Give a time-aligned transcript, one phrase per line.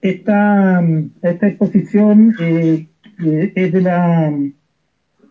[0.00, 0.82] esta,
[1.22, 2.88] esta exposición eh,
[3.22, 4.32] eh, es de la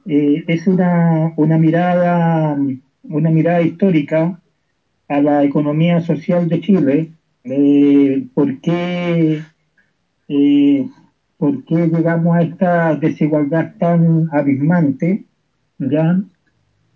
[0.05, 2.57] eh, es una, una mirada
[3.03, 4.39] una mirada histórica
[5.07, 7.11] a la economía social de Chile,
[7.43, 9.41] eh, por qué
[10.27, 10.89] eh,
[11.37, 15.25] por qué llegamos a esta desigualdad tan abismante
[15.79, 16.21] ya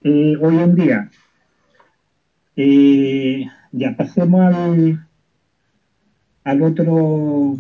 [0.04, 1.12] hoy en día.
[3.72, 5.08] Ya pasemos al,
[6.44, 7.58] al otro.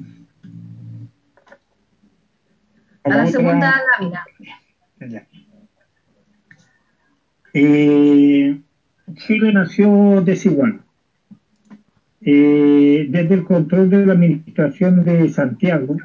[3.04, 4.26] A, la, segunda lámina.
[5.00, 5.28] Ya.
[7.54, 8.60] Eh,
[9.16, 10.82] Chile nació desigual.
[12.22, 15.98] Eh, desde el control de la administración de Santiago,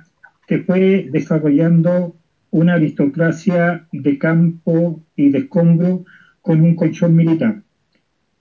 [0.48, 2.16] se fue desarrollando
[2.50, 6.04] una aristocracia de campo y de escombro
[6.42, 7.62] con un colchón militar.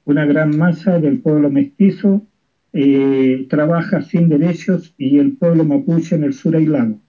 [0.06, 2.26] Una gran masa del pueblo mestizo
[2.80, 7.02] eh, trabaja sin derechos y el pueblo mapuche en el sur aislado.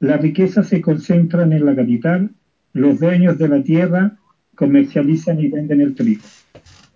[0.00, 2.32] Las riquezas se concentran en la capital,
[2.72, 4.16] los dueños de la tierra
[4.56, 6.22] comercializan y venden el trigo.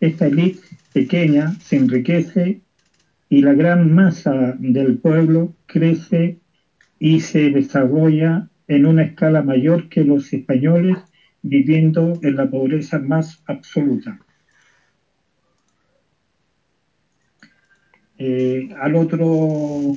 [0.01, 0.59] Esta élite
[0.93, 2.63] pequeña se enriquece
[3.29, 6.41] y la gran masa del pueblo crece
[6.99, 10.99] y se desarrolla en una escala mayor que los españoles
[11.43, 14.19] viviendo en la pobreza más absoluta.
[18.25, 19.97] Eh, al otro...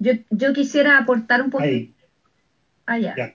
[0.00, 1.62] Yo, yo, quisiera aportar un poco...
[1.62, 1.94] Ahí.
[2.86, 3.14] Allá.
[3.16, 3.34] Ya.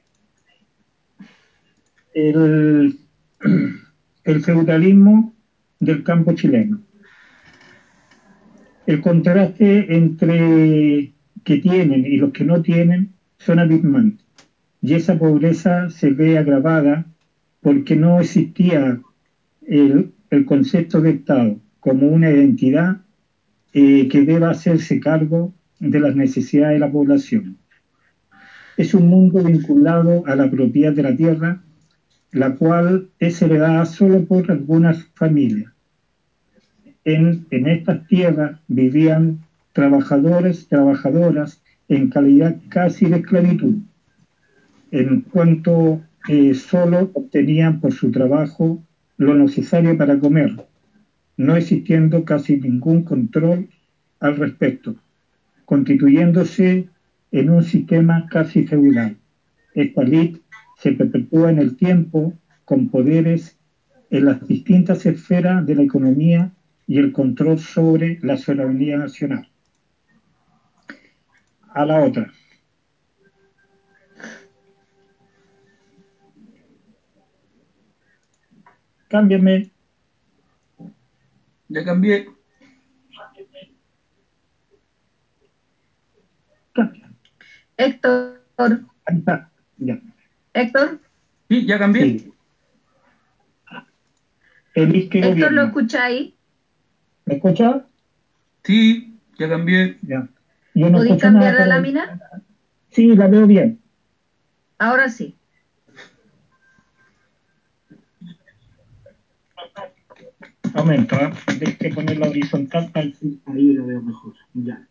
[2.13, 2.99] El,
[4.25, 5.33] el feudalismo
[5.79, 6.81] del campo chileno.
[8.85, 11.13] El contraste entre
[11.45, 14.25] que tienen y los que no tienen son abismantes.
[14.81, 17.05] Y esa pobreza se ve agravada
[17.61, 18.99] porque no existía
[19.65, 23.06] el, el concepto de Estado como una identidad
[23.73, 27.57] eh, que deba hacerse cargo de las necesidades de la población.
[28.77, 31.61] Es un mundo vinculado a la propiedad de la tierra,
[32.31, 35.71] la cual es heredada solo por algunas familias.
[37.03, 39.39] En, estas tierras vivían
[39.73, 43.75] trabajadores, trabajadoras en calidad casi de esclavitud,
[44.91, 48.83] en cuanto eh, solo obtenían por su trabajo
[49.17, 50.67] lo necesario para comer,
[51.37, 53.69] no existiendo casi ningún control
[54.19, 54.95] al respecto,
[55.65, 56.89] constituyéndose
[57.31, 59.17] en un sistema casi feudal.
[59.73, 60.41] Esta elite
[60.77, 62.33] se perpetúa en el tiempo
[62.65, 63.57] con poderes
[64.09, 66.51] en las distintas esferas de la economía
[66.87, 69.47] y el control sobre la soberanía nacional.
[71.73, 72.31] A la otra.
[79.09, 79.76] Cámbiame.
[81.69, 82.27] Ya cambié.
[87.77, 88.41] Héctor.
[89.05, 89.51] Ahí está.
[89.77, 89.99] Ya.
[90.53, 90.99] Héctor.
[91.49, 92.19] Sí, ya cambié.
[92.19, 92.33] Sí.
[94.73, 96.33] Héctor, ¿lo escucháis?
[97.25, 97.85] ¿Me escucha?
[98.63, 99.97] Sí, ya cambié.
[100.01, 100.27] Ya.
[100.73, 102.19] Yo no ¿Podéis escucho cambiar nada, la lámina?
[102.89, 103.81] Sí, la veo bien.
[104.77, 105.35] Ahora sí.
[110.87, 111.29] Aumento, ¿eh?
[111.45, 114.33] Tienes que ponerla horizontal para ahí lo veo mejor.
[114.53, 114.87] Ya.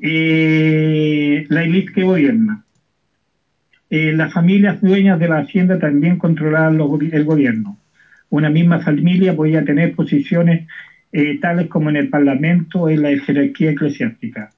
[0.00, 2.64] Eh, la élite que gobierna.
[3.90, 7.76] Eh, las familias dueñas de la hacienda también controlaban los el gobierno.
[8.30, 10.66] Una misma familia podía tener posiciones
[11.12, 14.50] eh, tales como en el parlamento o en la jerarquía eclesiástica.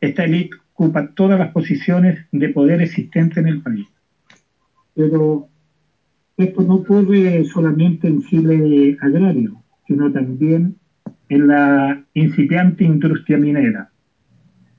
[0.00, 3.86] Esta élite ocupa todas las posiciones de poder existentes en el país.
[4.94, 5.48] Pero
[6.36, 10.76] esto no ocurre solamente en Chile agrario, sino también
[11.28, 13.90] en la incipiente industria minera,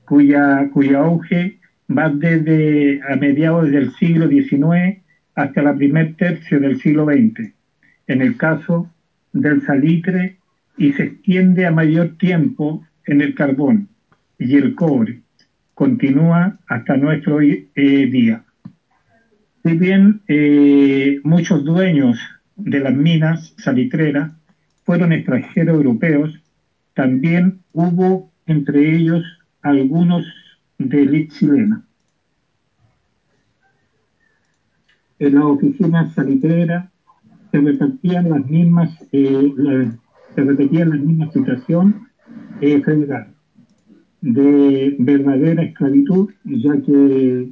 [0.04, 1.58] cuya, cuya auge
[1.90, 5.02] va desde a mediados del siglo XIX
[5.34, 7.52] hasta la primer tercio del siglo XX,
[8.06, 8.90] en el caso
[9.32, 10.38] del salitre,
[10.78, 13.88] y se extiende a mayor tiempo en el carbón
[14.38, 15.20] y el cobre.
[15.74, 18.45] Continúa hasta nuestro eh, día.
[19.66, 22.20] Si bien eh, muchos dueños
[22.54, 24.30] de las minas salitreras
[24.84, 26.40] fueron extranjeros europeos,
[26.94, 29.24] también hubo entre ellos
[29.62, 30.24] algunos
[30.78, 31.82] de élite chilena.
[35.18, 36.86] En las oficinas salitreras
[37.50, 39.98] se repetían las mismas, eh, la-
[40.32, 41.96] se repetían las mismas situaciones
[42.60, 43.34] eh, feudal
[44.20, 47.48] de verdadera esclavitud, ya que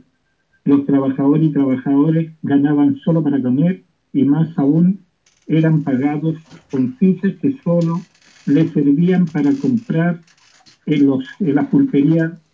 [0.64, 5.00] los trabajadores y trabajadores ganaban solo para comer y más aún
[5.46, 6.36] eran pagados
[6.70, 8.00] con fichas que solo
[8.46, 10.20] les servían para comprar
[10.86, 11.56] en, los, en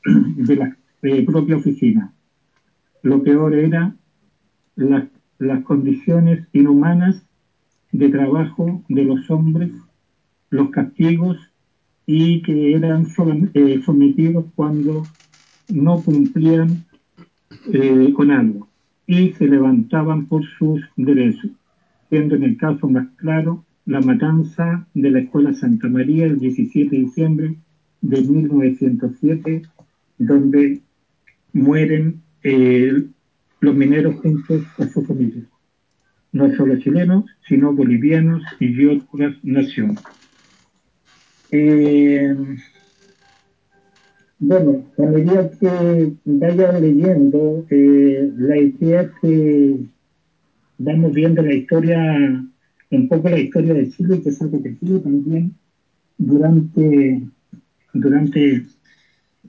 [0.47, 2.13] de la eh, propia oficina.
[3.03, 3.95] Lo peor era
[4.77, 5.05] las,
[5.39, 7.23] las condiciones inhumanas
[7.93, 9.71] de trabajo de los hombres,
[10.51, 11.39] los castigos
[12.07, 13.07] y que eran
[13.55, 15.07] eh, sometidos cuando
[15.69, 16.85] no cumplían
[17.73, 18.69] eh, con algo
[19.07, 21.51] y se levantaban por sus derechos,
[22.09, 26.95] siendo en el caso más claro la matanza de la Escuela Santa María el 17
[26.95, 27.57] de diciembre
[28.03, 29.63] de 1907,
[30.19, 30.81] donde
[31.53, 33.05] mueren eh,
[33.61, 35.45] los mineros juntos a sus familias,
[36.33, 39.99] no solo chilenos, sino bolivianos y otras naciones.
[41.51, 42.33] Eh,
[44.41, 49.81] bueno, a medida que vaya leyendo, eh, la idea que
[50.79, 52.43] vamos viendo la historia,
[52.91, 55.55] un poco la historia de Chile, que se ha repetido también
[56.17, 57.21] durante,
[57.93, 58.63] durante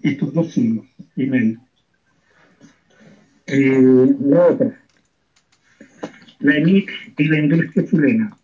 [0.03, 0.85] estos dos siglos
[1.15, 1.61] y medio.
[3.47, 4.77] Eh, la otra,
[6.39, 8.37] la élite y la industria chilena.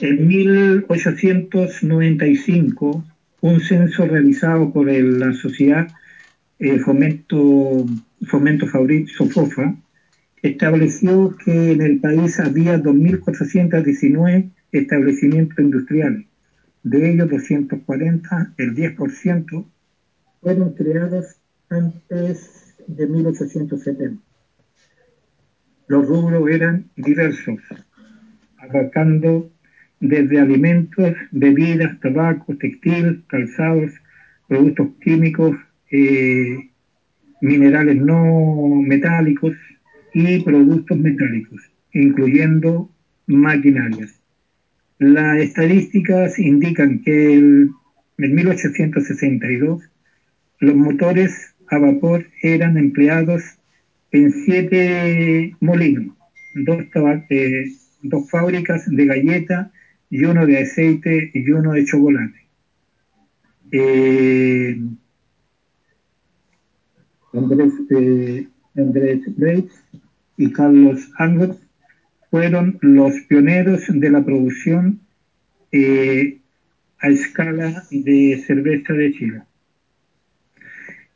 [0.00, 3.04] En 1895,
[3.40, 5.88] un censo realizado por la sociedad
[6.58, 7.86] eh, Fomento,
[8.26, 9.76] Fomento Fabril Sofofa
[10.42, 16.26] estableció que en el país había 2.419 establecimientos industriales.
[16.82, 19.66] De ellos, 240, el 10%,
[20.40, 21.36] fueron creados
[21.68, 24.22] antes de 1870.
[25.88, 27.60] Los rubros eran diversos,
[28.58, 29.50] abarcando
[30.00, 33.92] desde alimentos, bebidas, tabaco, textil, calzados,
[34.46, 35.56] productos químicos,
[35.90, 36.70] eh,
[37.40, 39.56] minerales no metálicos
[40.14, 41.60] y productos metálicos,
[41.92, 42.90] incluyendo
[43.26, 44.20] maquinarias.
[44.98, 47.74] Las estadísticas indican que en
[48.16, 49.82] 1862
[50.60, 53.42] los motores a vapor eran empleados
[54.10, 56.16] en siete molinos,
[56.54, 56.78] dos,
[57.30, 57.66] eh,
[58.02, 59.68] dos fábricas de galletas
[60.10, 62.46] y uno de aceite y uno de chocolate.
[63.70, 64.80] Eh,
[67.32, 68.48] Andrés, eh,
[70.36, 71.56] y Carlos Angos
[72.30, 75.00] fueron los pioneros de la producción
[75.72, 76.38] eh,
[77.00, 79.42] a escala de cerveza de Chile.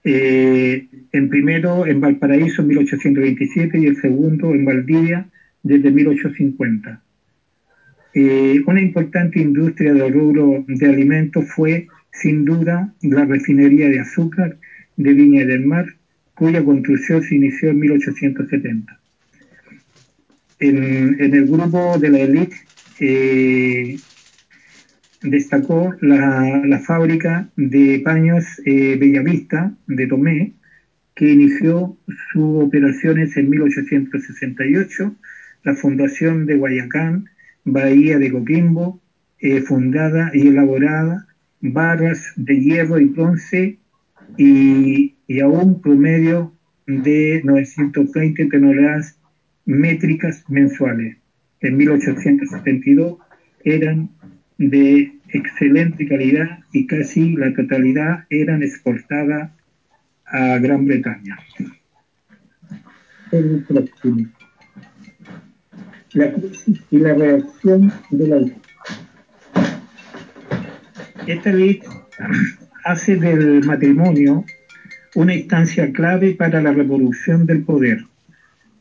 [0.04, 5.28] Eh, en primero en Valparaíso en 1827 y el segundo en Valdivia
[5.62, 7.02] desde 1850.
[8.14, 14.58] Eh, una importante industria de rubro de alimentos fue, sin duda, la refinería de azúcar
[14.96, 15.86] de Viña del Mar,
[16.34, 18.98] cuya construcción se inició en 1870.
[20.60, 22.56] En, el grupo de la élite
[23.00, 23.96] eh,
[25.22, 30.52] destacó la, la, fábrica de paños eh, Bellavista de Tomé,
[31.14, 31.96] que inició
[32.32, 35.14] sus operaciones en 1868,
[35.64, 37.28] la Fundación de Guayacán,
[37.64, 39.00] Bahía de Coquimbo,
[39.38, 41.26] eh, fundada y elaborada
[41.62, 43.78] barras de hierro y bronce
[44.36, 46.52] y, y a un promedio
[46.86, 49.16] de 920 toneladas
[49.64, 51.16] métricas mensuales.
[51.60, 53.18] En 1872
[53.64, 54.10] eran
[54.58, 59.50] de excelente calidad y casi la totalidad eran exportadas
[60.26, 61.38] a Gran Bretaña.
[63.30, 64.28] El próximo.
[66.14, 68.60] La crisis y la reacción de la élite.
[71.26, 71.86] Esta élite
[72.84, 74.44] hace del matrimonio
[75.14, 78.04] una instancia clave para la reproducción del poder,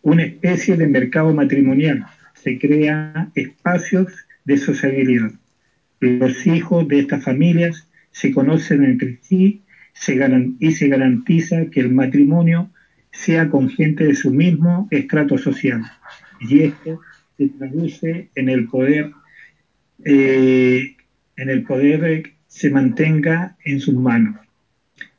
[0.01, 2.05] una especie de mercado matrimonial.
[2.33, 4.13] Se crean espacios
[4.45, 5.31] de sociabilidad.
[5.99, 9.61] Los hijos de estas familias se conocen entre sí
[9.93, 10.19] se
[10.59, 12.69] y se garantiza que el matrimonio
[13.11, 15.83] sea con gente de su mismo estrato social.
[16.39, 17.01] Y esto
[17.41, 19.11] se traduce en el poder,
[20.05, 20.95] eh,
[21.37, 24.37] en el poder se mantenga en sus manos,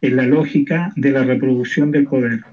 [0.01, 2.45] en la lógica de la reproducción del poder.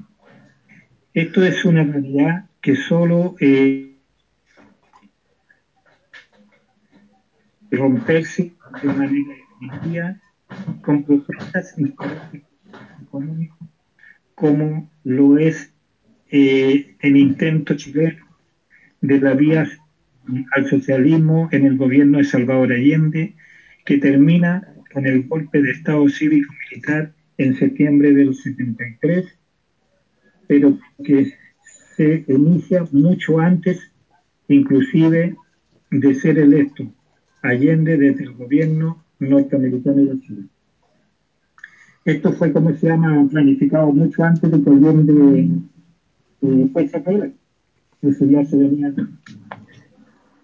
[1.14, 3.96] Esto es una realidad que solo eh,
[7.70, 10.20] romperse de manera definitiva
[10.82, 11.76] con propuestas
[13.04, 13.58] económico
[14.34, 15.72] como lo es
[16.32, 18.29] eh, el intento chileno
[19.02, 19.68] de la vía
[20.52, 23.36] al socialismo en el gobierno de Salvador Allende,
[23.86, 29.26] que termina con el golpe de Estado cívico-militar en septiembre del 73,
[30.48, 31.34] pero que
[31.96, 33.92] se inicia mucho antes,
[34.48, 35.36] inclusive,
[35.92, 36.92] de ser electo
[37.42, 40.44] Allende desde el gobierno norteamericano de Chile.
[42.06, 45.60] Esto fue, como se llama, planificado mucho antes de que el guion de,
[46.42, 47.39] de
[48.02, 48.94] Eso ya se venía,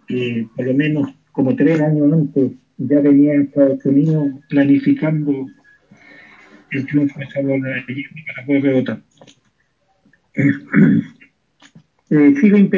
[0.09, 5.47] eh, por lo menos como tres años antes, ya venía Estados Unidos planificando
[6.71, 9.01] el triunfo de Salvador Allende para poder rebotar.
[12.11, 12.69] Eh, Chile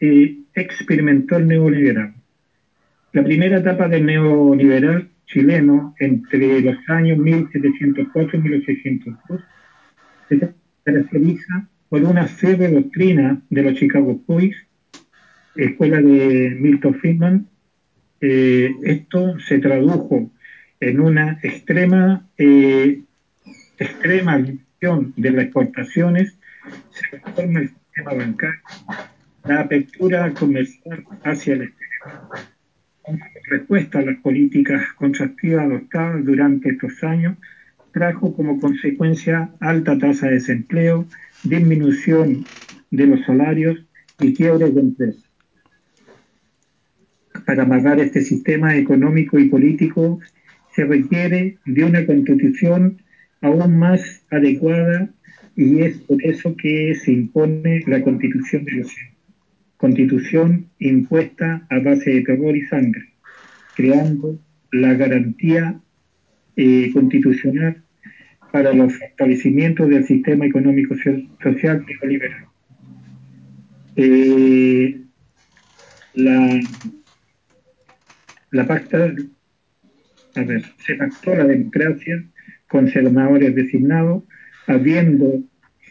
[0.00, 2.14] eh, experimentó el neoliberal.
[3.12, 9.40] La primera etapa del neoliberal chileno entre los años 1704 y 1802
[10.28, 14.56] se caracteriza por una fiebre doctrina de los Chicago Boys,
[15.54, 17.48] escuela de Milton Friedman.
[18.20, 20.30] Eh, esto se tradujo
[20.80, 23.02] en una extrema, eh,
[23.78, 26.36] extrema de las exportaciones,
[26.90, 28.60] se reforma el sistema bancario,
[29.44, 31.84] la apertura comercial hacia el exterior
[33.48, 37.36] respuesta a las políticas contractivas adoptadas durante estos años
[37.94, 41.06] trajo como consecuencia alta tasa de desempleo,
[41.44, 42.44] disminución
[42.90, 43.86] de los salarios
[44.20, 45.24] y quiebres de empresas.
[47.46, 50.18] Para amarrar este sistema económico y político
[50.74, 53.00] se requiere de una constitución
[53.40, 55.08] aún más adecuada
[55.54, 58.92] y es por eso que se impone la constitución de los
[59.76, 63.12] constitución impuesta a base de terror y sangre
[63.76, 64.38] creando
[64.72, 65.80] la garantía
[66.56, 67.83] eh, constitucional
[68.54, 72.46] para los establecimientos del sistema económico social neoliberal.
[73.96, 75.00] Eh,
[76.14, 76.60] la,
[78.52, 79.12] la pacta,
[80.36, 82.24] a ver, se pactó la democracia
[82.68, 84.22] con senadores designados,
[84.68, 85.42] habiendo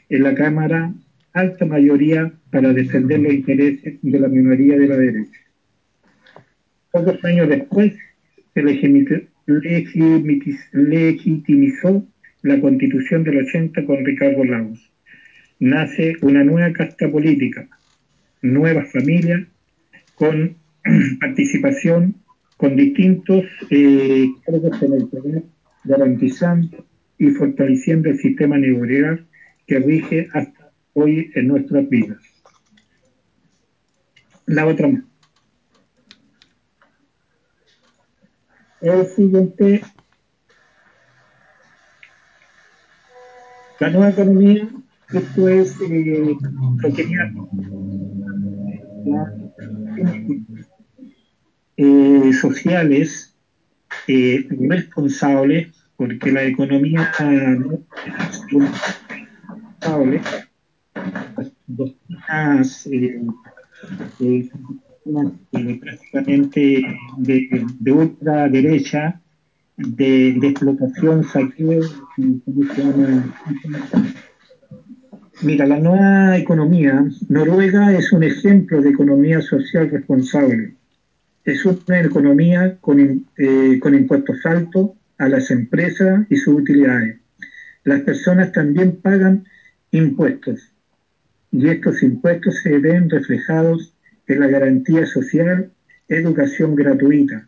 [0.08, 0.94] en la Cámara
[1.34, 5.42] alta mayoría para defender los intereses de la minoría de la derecha.
[6.92, 7.92] Pocos años después
[8.54, 8.64] se
[10.72, 12.08] legitimizó
[12.44, 14.92] la constitución del 80 con Ricardo Lagos.
[15.60, 17.68] Nace una nueva casta política,
[18.42, 19.48] nuevas familias,
[20.16, 20.58] con
[21.20, 22.16] participación,
[22.58, 25.44] con distintos eh, cargos en el poder,
[25.86, 26.86] garantizando
[27.18, 29.26] y fortaleciendo el sistema neoliberal
[29.66, 32.20] que rige hasta hoy en nuestras vidas.
[34.46, 35.04] La otra más.
[38.82, 39.82] el siguiente.
[43.80, 44.68] La nueva economía,
[45.12, 46.36] esto es eh,
[51.78, 53.36] eh, sociales
[54.08, 60.22] eh, responsables, porque la economía no es responsable,
[62.10, 63.22] las eh,
[64.20, 64.50] eh,
[65.52, 66.84] eh, prácticamente
[67.18, 69.22] de, de ultraderecha,
[69.78, 71.82] de, explotación, saqueo,
[75.42, 80.76] Mira, la nueva economía, Noruega es un ejemplo de economía social responsable.
[81.44, 87.18] Es una economía con, eh, con impuestos altos a las empresas y sus utilidades.
[87.84, 89.46] Las personas también pagan
[89.92, 90.72] impuestos
[91.52, 93.94] y estos impuestos se ven reflejados
[94.28, 95.72] en la garantía social,
[96.08, 97.48] educación gratuita.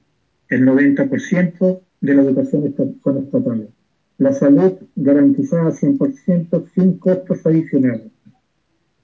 [0.49, 2.73] El 90% de la educación
[3.03, 3.69] son estatales.
[4.17, 8.11] La salud garantizada 100% sin costos adicionales.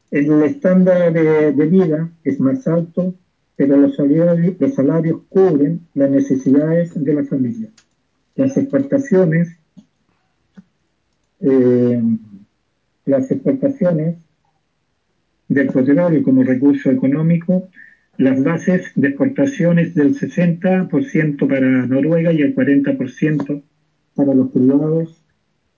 [0.10, 3.16] El estándar de, de, vida es más alto,
[3.56, 7.70] pero los salarios, los salarios cubren las necesidades de la familia.
[8.36, 9.58] Las exportaciones,
[11.42, 12.02] eh,
[13.06, 14.18] las exportaciones
[15.48, 17.68] del petróleo como recurso económico,
[18.22, 23.64] las bases de exportaciones del 60% para Noruega y el 40%
[24.14, 25.24] para los privados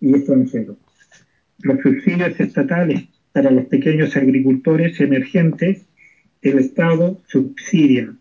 [0.01, 0.75] y extranjeros.
[1.59, 5.85] Los subsidios estatales para los pequeños agricultores emergentes,
[6.41, 8.13] el Estado subsidia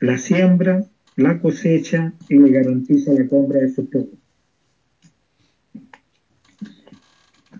[0.00, 4.18] la siembra, la cosecha y le garantiza la compra de sus productos.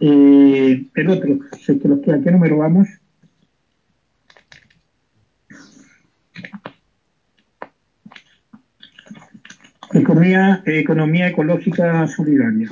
[0.00, 1.38] Eh, el otro,
[2.12, 2.88] ¿a qué número vamos?
[9.98, 12.68] Economía, economía ecológica solidaria.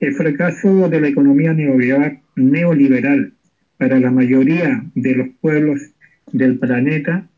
[0.00, 3.32] El fracaso de la economía neoliberal,
[3.76, 5.82] para la mayoría de los pueblos
[6.32, 7.28] del planeta,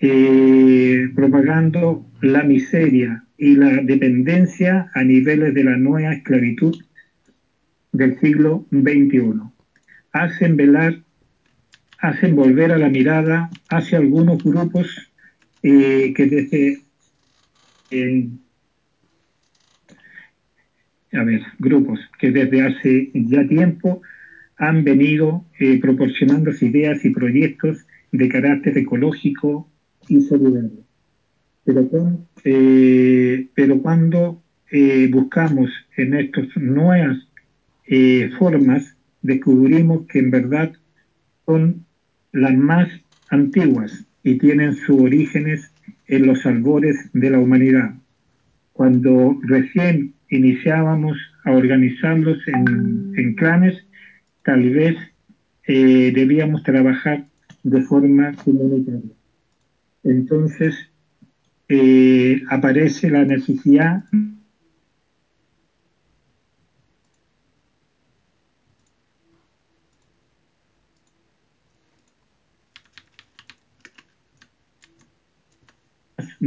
[0.00, 6.76] eh, propagando la miseria y la dependencia a niveles de la nueva esclavitud
[7.92, 9.40] del siglo XXI.
[10.12, 10.96] Hacen velar,
[12.00, 15.12] hacen volver a la mirada hacia algunos grupos
[15.62, 16.84] eh, que desde
[21.12, 24.02] a ver, grupos que desde hace ya tiempo
[24.56, 29.68] han venido eh, proporcionándose ideas y proyectos de carácter ecológico
[30.08, 30.84] y solidario.
[31.64, 33.48] Pero, eh,
[33.82, 37.18] cuando eh, buscamos en estas nuevas
[37.86, 40.72] eh, formas, descubrimos que en verdad
[41.46, 41.86] son
[42.32, 42.88] las más
[43.30, 45.70] antiguas y tienen sus orígenes
[46.06, 47.94] en los albores de la humanidad.
[48.72, 53.86] Cuando recién iniciábamos a organizarlos en, en clanes,
[54.44, 54.96] tal vez
[55.66, 57.26] eh, debíamos trabajar
[57.62, 59.10] de forma comunitaria.
[60.02, 60.74] Entonces
[61.68, 64.04] eh, aparece la necesidad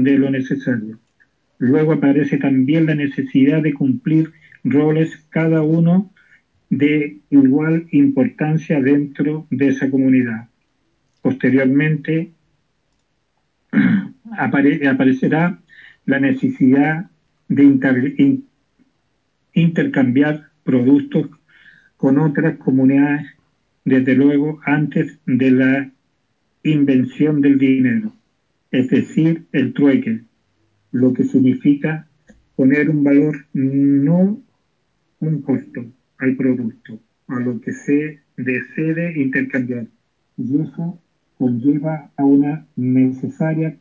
[0.04, 1.00] de lo necesario.
[1.58, 4.32] Luego aparece también la necesidad de cumplir
[4.64, 6.14] roles cada uno
[6.70, 10.50] de igual importancia dentro de esa comunidad.
[11.22, 12.32] Posteriormente
[14.38, 15.60] apare aparecerá
[16.06, 17.10] la necesidad
[17.48, 18.46] de inter in
[19.54, 21.30] intercambiar productos
[21.96, 23.26] con otras comunidades,
[23.84, 25.90] desde luego antes de la
[26.62, 28.14] invención del dinero,
[28.72, 30.24] es decir, el trueque,
[30.92, 32.08] lo que significa
[32.56, 34.42] poner un valor, no
[35.20, 35.86] un costo
[36.18, 39.88] al producto, a lo que se desee intercambiar.
[40.38, 41.00] Y eso
[41.38, 43.78] conlleva a una necesaria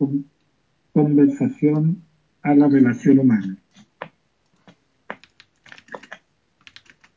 [0.92, 2.02] conversación
[2.42, 3.56] a la relación humana.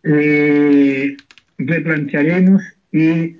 [0.03, 1.17] Eh,
[1.57, 3.35] replantearemos y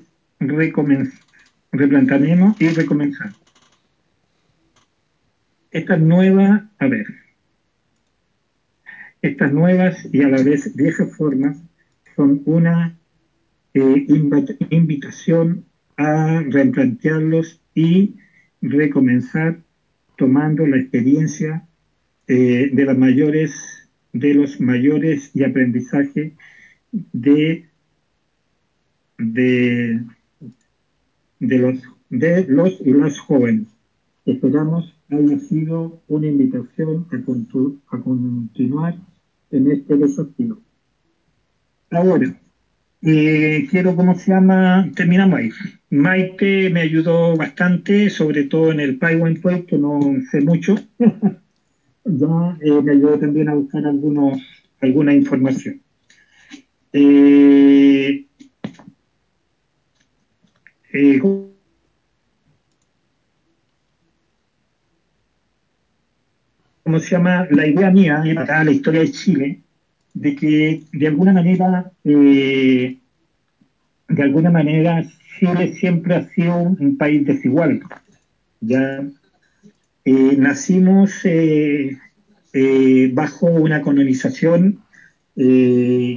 [1.72, 3.32] replantearemos y recomenzar.
[5.72, 7.06] Estas nuevas, a ver,
[9.22, 11.58] estas nuevas y a la vez viejas formas
[12.16, 12.98] son una
[13.74, 14.06] eh,
[14.70, 15.66] invitación
[15.98, 18.16] a replantearlos y
[18.62, 19.60] recomenzar
[20.18, 21.66] tomando la experiencia
[22.28, 26.34] eh, de las mayores de los mayores y aprendizaje
[26.92, 27.66] de
[29.18, 30.02] de,
[31.40, 33.68] de los de los y las jóvenes.
[34.26, 38.96] Esperamos haya sido una invitación a, a continuar
[39.52, 40.60] en este desafío.
[41.92, 42.40] Ahora,
[43.02, 44.92] eh, quiero, ¿cómo se llama?
[44.96, 45.50] Terminamos ahí.
[45.90, 50.76] Maite me ayudó bastante, sobre todo en el PowerPoint, que no sé mucho.
[52.06, 54.40] ya eh, me ayudó también a buscar algunos,
[54.82, 55.82] alguna información.
[56.94, 58.26] Eh,
[60.94, 61.20] eh,
[66.90, 67.48] ¿Cómo se llama?
[67.52, 69.60] La idea mía era la historia de Chile
[70.16, 72.98] de que de alguna manera, eh,
[74.08, 75.06] de alguna manera,
[75.38, 77.82] Chile siempre ha sido un país desigual.
[78.60, 79.04] Ya
[80.04, 81.96] eh, nacimos eh,
[82.54, 84.80] eh bajo una colonización,
[85.36, 86.16] eh,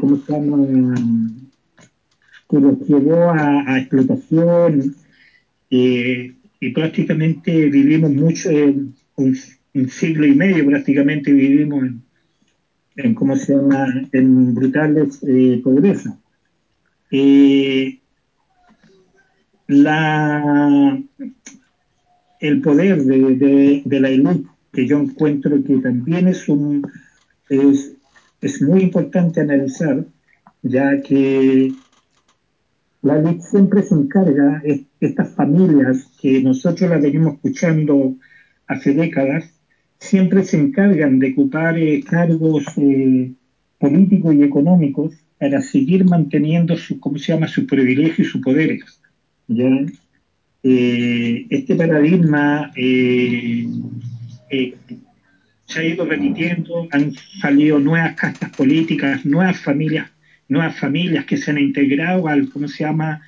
[0.00, 0.96] ¿cómo se llama?
[2.50, 4.96] Que nos llevó a explotación
[6.60, 9.36] y prácticamente vivimos mucho en un
[9.74, 12.02] un siglo y medio prácticamente vivimos en,
[12.96, 16.18] en ¿cómo se llama?, en brutales eh, pobreza.
[17.10, 17.98] Eh,
[19.66, 21.00] la,
[22.40, 26.86] el poder de, de, de, la élite, que yo encuentro que también es, un,
[27.48, 27.92] es,
[28.40, 30.04] es muy importante analizar,
[30.62, 31.72] ya que
[33.02, 34.62] la élite siempre se encarga,
[35.00, 38.16] estas familias que nosotros las venimos escuchando
[38.66, 39.52] hace décadas,
[39.98, 43.32] siempre se encargan de ocupar eh, cargos eh,
[43.78, 48.82] políticos y económicos para seguir manteniendo su, ¿cómo se llama?, sus privilegios y sus poderes.
[50.62, 53.66] Eh, este paradigma eh,
[55.64, 60.10] se ha ido repitiendo, han salido nuevas castas políticas, nuevas familias,
[60.48, 63.22] nuevas familias que se han integrado al, ¿cómo se llama?,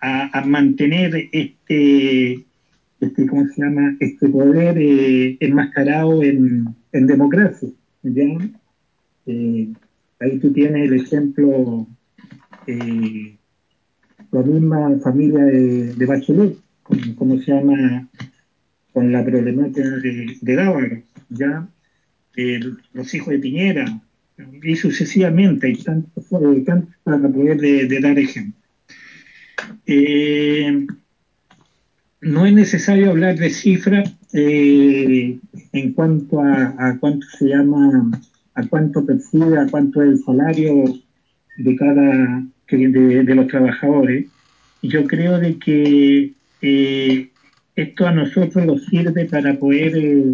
[0.00, 2.44] a, mantener este
[3.00, 3.96] este, ¿cómo se llama?
[3.98, 7.68] este poder eh, enmascarado en, en, democracia.
[8.02, 8.24] ¿ya?
[9.26, 9.72] Eh,
[10.20, 11.86] ahí tú tienes el ejemplo,
[12.66, 13.36] eh,
[14.30, 18.08] la misma familia de, de Bachelet, con, ¿cómo se llama?
[18.92, 21.68] con la problemática de, de Dávaro, ¿ya?
[22.92, 24.00] los hijos de Piñera,
[24.62, 26.19] y sucesivamente, hay tantos,
[27.04, 28.60] para poder de, de dar ejemplo.
[29.86, 30.86] Eh,
[32.20, 35.38] no es necesario hablar de cifras eh,
[35.72, 38.10] en cuanto a, cuánto se llama,
[38.54, 40.84] a cuánto percibe, a cuánto es el salario
[41.56, 44.26] de cada de, los trabajadores.
[44.82, 47.30] Yo creo de que eh,
[47.74, 50.24] esto a nosotros nos sirve para poder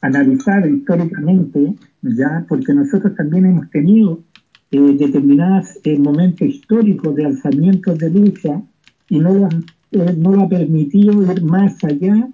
[0.00, 1.74] analizar históricamente,
[2.04, 4.22] ya, porque nosotros también hemos tenido
[4.70, 8.62] eh, determinados eh, momentos históricos de alzamientos de lucha
[9.08, 9.48] y no,
[9.92, 12.28] eh, no lo ha permitido ir más allá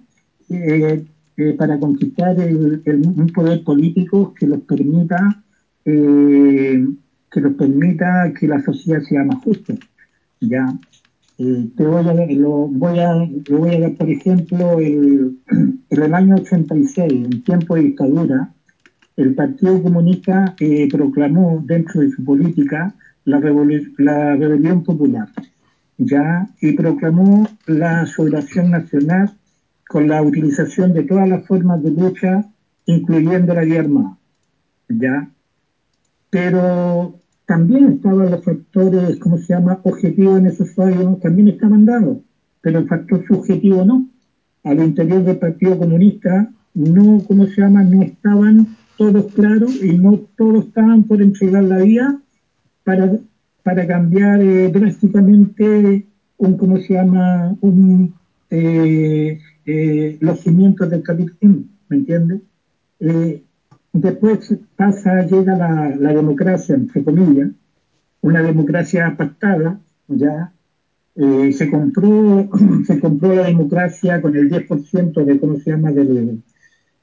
[1.57, 5.43] para conquistar el, el, un poder político que los permita
[5.83, 9.73] que los permita que la sociedad sea más justa.
[10.41, 10.77] Ya,
[11.43, 15.39] eh, te voy a, lo, voy a, lo voy a dar, por ejemplo, el,
[15.89, 18.53] en el año 86, en tiempo de dictadura,
[19.21, 25.29] el Partido Comunista eh, proclamó dentro de su política la, rebelión popular,
[25.97, 29.31] ya, y proclamó la soberación nacional
[29.87, 32.45] con la utilización de todas las formas de lucha,
[32.85, 34.17] incluyendo la vía armada,
[34.89, 35.29] ya.
[36.29, 42.17] Pero también estaban los factores, ¿cómo se llama?, objetivos necesarios, también estaban dados,
[42.61, 44.07] pero el factor subjetivo no.
[44.63, 50.17] Al interior del Partido Comunista no, ¿cómo se llama?, no estaban todos claros y no
[50.37, 52.21] todos estaban por entregar la vía
[52.83, 53.17] para,
[53.63, 56.05] para cambiar eh, drásticamente
[56.37, 58.13] un, ¿cómo se llama?, un,
[58.49, 62.41] eh, eh, los cimientos del capitalismo, ¿me entiendes?
[63.93, 67.49] Después pasa, llega la, la, democracia, entre comillas,
[68.21, 70.51] una democracia pactada, ya
[71.15, 72.49] se compró
[72.85, 76.37] se compró la democracia con el 10% de, ¿cómo se llama?, de,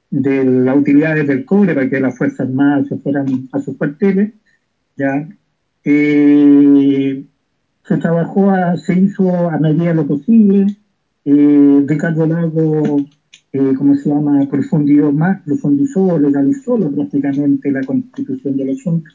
[0.09, 4.33] de las utilidades del cobre para que las Fuerzas Armadas se fueran a sus cuarteles,
[4.95, 5.27] ya.
[5.83, 7.23] Eh,
[7.87, 10.67] se trabajó, a, se hizo a medida de lo posible,
[11.25, 12.97] eh, Ricardo Lago
[13.51, 19.09] eh, ¿cómo se llama?, profundizó más, profundizó, legalizó prácticamente la constitución del asunto,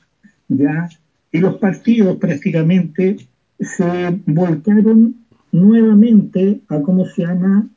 [0.48, 0.88] ¿ya?
[1.30, 3.16] Y los partidos prácticamente
[3.60, 5.14] se volcaron
[5.52, 7.68] nuevamente a, ¿cómo se llama?,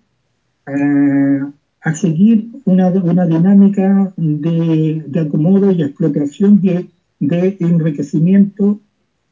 [0.66, 6.88] a, a seguir una, una dinámica de, de, acomodo y explotación de,
[7.20, 8.80] de enriquecimiento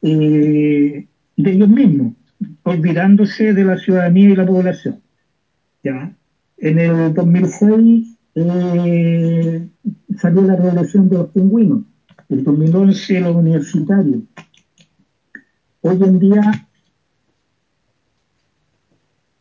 [0.02, 1.06] eh,
[1.36, 2.14] de ellos mismos,
[2.62, 5.00] olvidándose de la ciudadanía y la población,
[5.82, 6.14] ¿ya?,
[6.58, 9.68] en el 2006 eh,
[10.18, 11.82] salió la revolución de los pingüinos,
[12.28, 14.22] el 2011 los universitarios.
[15.82, 16.68] Hoy en día,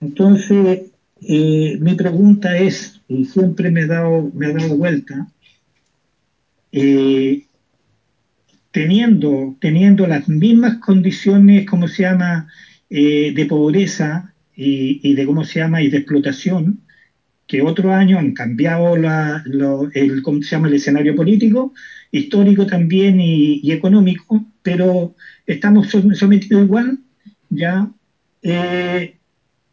[0.02, 5.28] entonces, eh, mi pregunta es, y siempre me, he dado, me ha dado vuelta,
[6.72, 7.46] eh,
[8.72, 12.48] teniendo, teniendo las mismas condiciones, ¿cómo se llama?,
[12.90, 16.80] eh, de pobreza y, de, ¿cómo se llama?, y de explotación,
[17.48, 20.68] que otros años han cambiado el, ¿cómo se llama?
[20.68, 21.74] el escenario político,
[22.12, 25.14] histórico también y, y económico, pero
[25.46, 26.98] estamos sometidos igual,
[27.50, 27.88] ya
[28.42, 29.16] eh,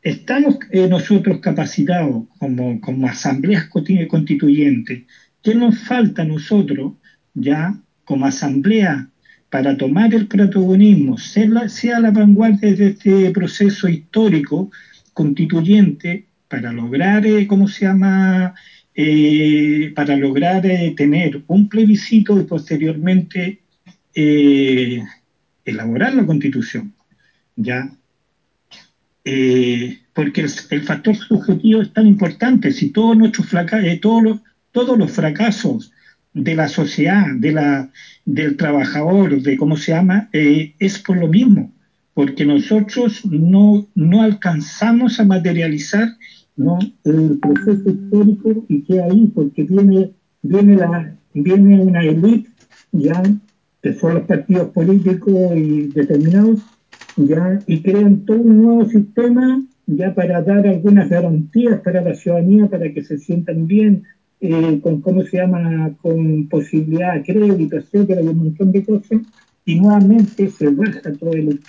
[0.03, 5.05] estamos eh, nosotros capacitados como, como asambleas constituyentes.
[5.43, 6.95] ¿Qué nos falta a nosotros,
[7.35, 9.09] ya como asamblea,
[9.53, 14.71] para tomar el protagonismo, ser la, sea la vanguardia de este proceso histórico
[15.13, 18.55] constituyente para lograr, eh, ¿cómo se llama?
[18.95, 23.61] Eh, para lograr eh, tener un plebiscito y posteriormente
[25.65, 26.93] elaborar la constitución.
[27.57, 27.91] ¿Ya?
[29.25, 32.73] Eh, porque el, factor subjetivo es tan importante.
[32.73, 33.49] Si todos nuestros
[34.01, 34.41] todos, los,
[34.73, 35.93] todos los fracasos
[36.35, 37.91] de la sociedad, de la,
[38.25, 41.73] del trabajador, de cómo se llama, es por lo mismo,
[42.15, 46.09] porque nosotros no, no alcanzamos a materializar
[46.57, 46.79] ¿no?
[47.05, 52.51] el proceso histórico y que ahí, porque viene, viene, la, viene una élite,
[52.93, 53.23] ya,
[53.83, 56.61] que son los partidos políticos y determinados,
[57.17, 62.69] ya, y crean todo un nuevo sistema ya para dar algunas garantías para la ciudadanía,
[62.69, 64.05] para que se sientan bien,
[64.41, 69.21] eh, con cómo se llama, con posibilidad de crédito, etcétera, y un montón de cosas,
[69.65, 71.61] y nuevamente se baja todo el,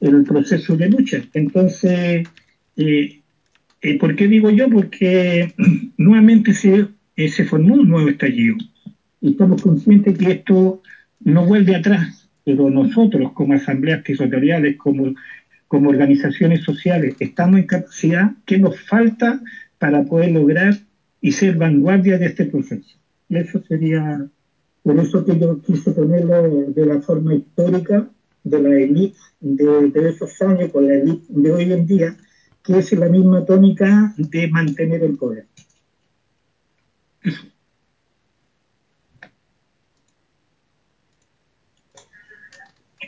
[0.00, 1.22] el proceso de lucha.
[1.34, 2.26] Entonces,
[2.76, 3.20] eh,
[3.82, 4.68] eh, ¿Por qué digo yo?
[4.68, 5.54] Porque
[5.96, 6.86] nuevamente se,
[7.16, 8.56] se formó un nuevo estallido.
[9.20, 10.82] Y estamos conscientes que esto
[11.20, 12.19] no vuelve atrás,
[12.50, 15.14] pero nosotros como asambleas territoriales, como,
[15.68, 19.40] como organizaciones sociales, estamos en capacidad que nos falta
[19.78, 20.74] para poder lograr
[21.20, 22.98] y ser vanguardia de este proceso.
[23.28, 24.26] Eso sería,
[24.82, 28.08] por eso que yo quise ponerlo de la forma histórica
[28.42, 32.16] de la élite de, de esos años con la élite de hoy en día,
[32.64, 35.46] que es la misma tónica de mantener el poder.
[37.22, 37.49] Eso.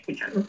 [0.08, 0.48] nitrogen